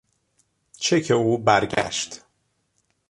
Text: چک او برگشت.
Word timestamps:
چک 0.77 1.11
او 1.11 1.37
برگشت. 1.37 2.21